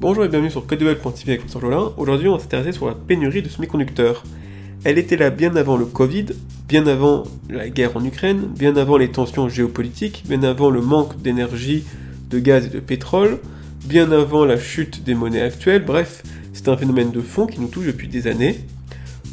[0.00, 1.92] Bonjour et bienvenue sur Codewell.tv avec François Jolin.
[1.96, 4.22] Aujourd'hui, on va s'intéresser sur la pénurie de semi-conducteurs.
[4.84, 6.26] Elle était là bien avant le Covid,
[6.68, 11.20] bien avant la guerre en Ukraine, bien avant les tensions géopolitiques, bien avant le manque
[11.20, 11.82] d'énergie,
[12.30, 13.40] de gaz et de pétrole,
[13.86, 15.84] bien avant la chute des monnaies actuelles.
[15.84, 16.22] Bref,
[16.52, 18.60] c'est un phénomène de fond qui nous touche depuis des années.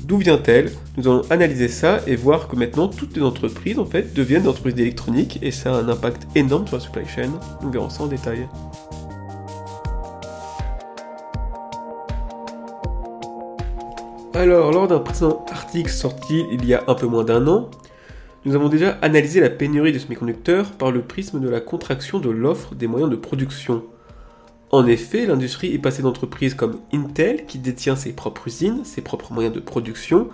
[0.05, 0.71] D'où vient-elle?
[0.97, 4.49] Nous allons analyser ça et voir que maintenant toutes les entreprises en fait deviennent des
[4.49, 7.29] entreprises d'électronique et ça a un impact énorme sur la supply chain.
[7.61, 8.47] Nous verrons ça en détail.
[14.35, 17.71] Alors, lors d'un précédent article sorti il y a un peu moins d'un an,
[18.43, 22.29] nous avons déjà analysé la pénurie de semi-conducteurs par le prisme de la contraction de
[22.29, 23.85] l'offre des moyens de production.
[24.71, 29.31] En effet, l'industrie est passée d'entreprises comme Intel, qui détient ses propres usines, ses propres
[29.31, 30.27] moyens de production,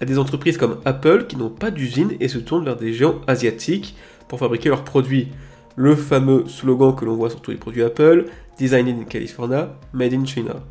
[0.00, 3.22] à des entreprises comme Apple qui n'ont pas d'usine et se tournent vers des géants
[3.26, 3.96] asiatiques
[4.28, 5.30] pour fabriquer leurs produits.
[5.74, 10.14] Le fameux slogan que l'on voit sur tous les produits Apple, Designed in California, Made
[10.14, 10.62] in China.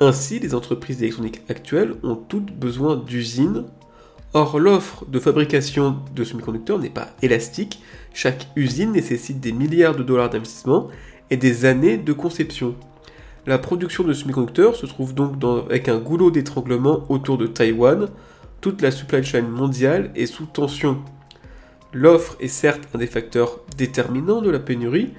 [0.00, 3.64] Ainsi, les entreprises d'électronique actuelles ont toutes besoin d'usines.
[4.32, 7.80] Or, l'offre de fabrication de semi-conducteurs n'est pas élastique.
[8.12, 10.88] Chaque usine nécessite des milliards de dollars d'investissement
[11.30, 12.74] et des années de conception.
[13.46, 15.34] La production de semi-conducteurs se trouve donc
[15.68, 18.08] avec un goulot d'étranglement autour de Taïwan.
[18.60, 21.02] Toute la supply chain mondiale est sous tension.
[21.92, 25.12] L'offre est certes un des facteurs déterminants de la pénurie,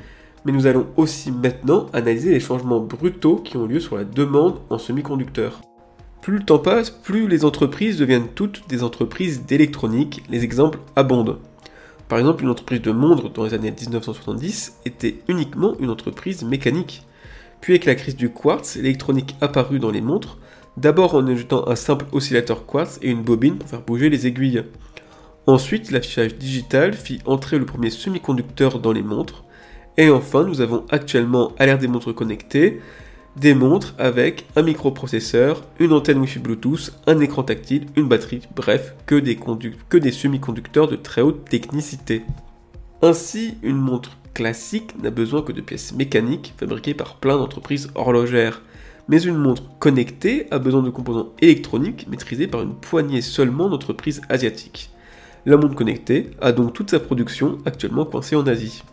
[0.46, 4.60] mais nous allons aussi maintenant analyser les changements brutaux qui ont lieu sur la demande
[4.70, 5.62] en semi-conducteurs.
[6.22, 11.40] Plus le temps passe, plus les entreprises deviennent toutes des entreprises d'électronique, les exemples abondent.
[12.08, 17.04] Par exemple, une entreprise de montres dans les années 1970 était uniquement une entreprise mécanique.
[17.62, 20.38] Puis avec la crise du quartz, l'électronique apparut dans les montres,
[20.78, 24.64] d'abord en ajoutant un simple oscillateur quartz et une bobine pour faire bouger les aiguilles.
[25.48, 29.46] Ensuite, l'affichage digital fit entrer le premier semi-conducteur dans les montres,
[29.98, 32.82] et enfin, nous avons actuellement à l'ère des montres connectées,
[33.38, 38.96] des montres avec un microprocesseur, une antenne Wi-Fi Bluetooth, un écran tactile, une batterie, bref,
[39.06, 42.24] que des, semi-conducteurs de très haute technicité.
[43.02, 48.62] Ainsi, une montre classique n'a besoin que de pièces mécaniques fabriquées par plein d'entreprises horlogères.
[49.08, 54.22] Mais une montre connectée a besoin de composants électroniques maîtrisés par une poignée seulement d'entreprises
[54.30, 54.90] asiatiques.
[55.46, 58.84] La montre connectée a donc toute sa production actuellement coincée en Asie.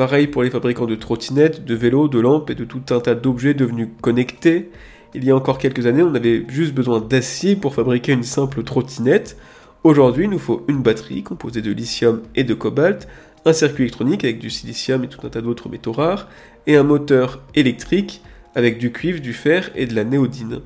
[0.00, 3.14] Pareil pour les fabricants de trottinettes, de vélos, de lampes et de tout un tas
[3.14, 4.70] d'objets devenus connectés.
[5.12, 8.62] Il y a encore quelques années, on avait juste besoin d'acier pour fabriquer une simple
[8.62, 9.36] trottinette.
[9.84, 13.08] Aujourd'hui, il nous faut une batterie composée de lithium et de cobalt,
[13.44, 16.28] un circuit électronique avec du silicium et tout un tas d'autres métaux rares,
[16.66, 18.22] et un moteur électrique
[18.54, 20.60] avec du cuivre, du fer et de la néodyne.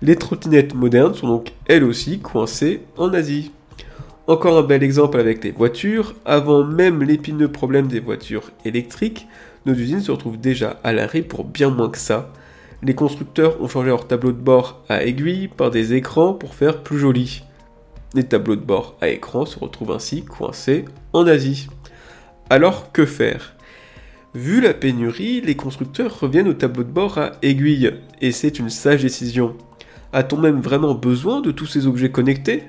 [0.00, 3.50] Les trottinettes modernes sont donc elles aussi coincées en Asie.
[4.28, 6.14] Encore un bel exemple avec les voitures.
[6.24, 9.26] Avant même l'épineux problème des voitures électriques,
[9.66, 12.32] nos usines se retrouvent déjà à l'arrêt pour bien moins que ça.
[12.84, 16.82] Les constructeurs ont changé leur tableau de bord à aiguille par des écrans pour faire
[16.82, 17.42] plus joli.
[18.14, 21.68] Les tableaux de bord à écran se retrouvent ainsi coincés en Asie.
[22.48, 23.56] Alors que faire?
[24.34, 28.70] Vu la pénurie, les constructeurs reviennent au tableau de bord à aiguille, et c'est une
[28.70, 29.56] sage décision.
[30.12, 32.64] A-t-on même vraiment besoin de tous ces objets connectés?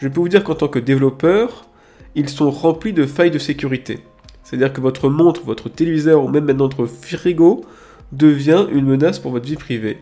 [0.00, 1.66] Je peux vous dire qu'en tant que développeur,
[2.14, 4.00] ils sont remplis de failles de sécurité.
[4.42, 7.64] C'est-à-dire que votre montre, votre téléviseur ou même maintenant votre frigo
[8.10, 9.98] devient une menace pour votre vie privée.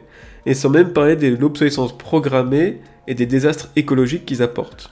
[0.46, 4.90] Et sans même parler de l'obsolescence programmée et des désastres écologiques qu'ils apportent.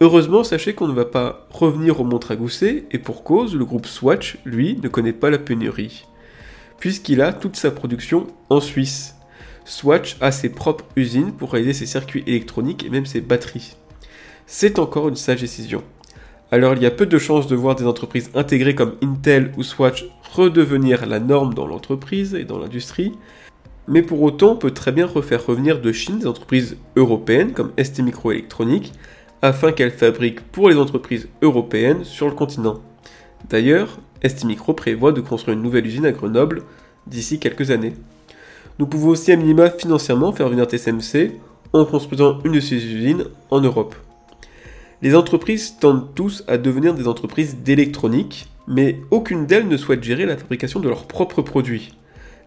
[0.00, 3.64] Heureusement, sachez qu'on ne va pas revenir aux montres à gousset, et pour cause, le
[3.64, 6.06] groupe Swatch, lui, ne connaît pas la pénurie,
[6.78, 9.14] puisqu'il a toute sa production en Suisse.
[9.64, 13.76] Swatch a ses propres usines pour réaliser ses circuits électroniques et même ses batteries
[14.46, 15.82] c'est encore une sage décision.
[16.52, 19.64] Alors il y a peu de chances de voir des entreprises intégrées comme Intel ou
[19.64, 23.12] Swatch redevenir la norme dans l'entreprise et dans l'industrie,
[23.88, 27.72] mais pour autant on peut très bien refaire revenir de Chine des entreprises européennes comme
[27.82, 28.92] ST Microelectronics
[29.42, 32.80] afin qu'elles fabriquent pour les entreprises européennes sur le continent.
[33.50, 36.62] D'ailleurs, ST Micro prévoit de construire une nouvelle usine à Grenoble
[37.06, 37.94] d'ici quelques années.
[38.78, 41.32] Nous pouvons aussi à minima financièrement faire venir TSMC
[41.72, 43.94] en construisant une de ces usines en Europe.
[45.02, 50.24] Les entreprises tendent tous à devenir des entreprises d'électronique, mais aucune d'elles ne souhaite gérer
[50.24, 51.92] la fabrication de leurs propres produits.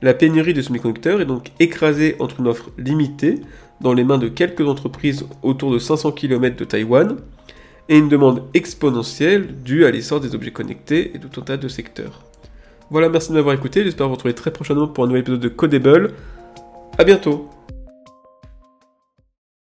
[0.02, 3.36] La pénurie de semi-conducteurs est donc écrasée entre une offre limitée,
[3.82, 7.18] dans les mains de quelques entreprises autour de 500 km de Taïwan,
[7.88, 11.68] et une demande exponentielle due à l'essor des objets connectés et tout un tas de
[11.68, 12.24] secteurs.
[12.90, 15.50] Voilà, merci de m'avoir écouté, j'espère vous retrouver très prochainement pour un nouvel épisode de
[15.50, 16.14] Codable.
[16.98, 17.48] A bientôt